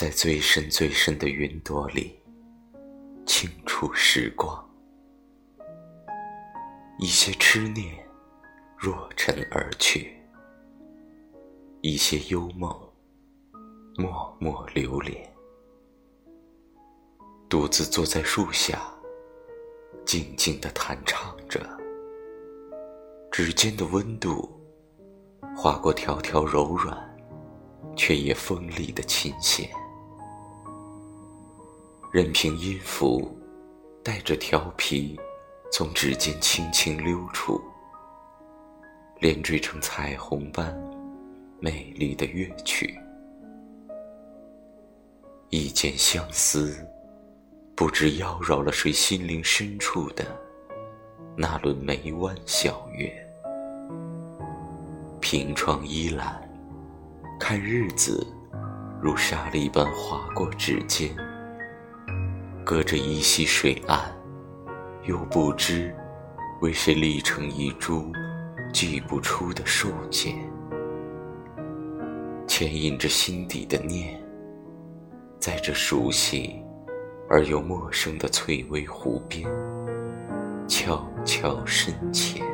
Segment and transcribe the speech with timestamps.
[0.00, 2.18] 在最深最深的云朵里，
[3.26, 4.66] 清楚时光。
[6.98, 8.02] 一些痴念
[8.78, 10.16] 若尘而去，
[11.82, 12.74] 一些幽梦
[13.98, 15.30] 默默流连。
[17.46, 18.80] 独自坐在树下，
[20.06, 21.60] 静静的弹唱着，
[23.30, 24.50] 指尖的温度
[25.54, 26.96] 划过条条柔软
[27.94, 29.70] 却也锋利的琴弦。
[32.12, 33.38] 任凭音符
[34.02, 35.16] 带着调皮
[35.70, 37.62] 从指尖轻轻溜出，
[39.20, 40.76] 连缀成彩虹般
[41.60, 42.98] 美丽的乐曲。
[45.50, 46.84] 一剪相思，
[47.76, 50.24] 不知妖娆了谁心灵深处的
[51.36, 53.12] 那轮眉弯小月。
[55.20, 56.42] 凭窗依栏，
[57.38, 58.26] 看日子
[59.00, 61.14] 如沙粒般划过指尖。
[62.70, 64.00] 隔着一溪水岸，
[65.02, 65.92] 又不知
[66.60, 68.12] 为谁立成一株
[68.72, 70.36] 寄不出的树茧，
[72.46, 74.22] 牵引着心底的念，
[75.40, 76.62] 在这熟悉
[77.28, 79.50] 而又陌生的翠微湖边，
[80.68, 82.49] 悄悄深浅。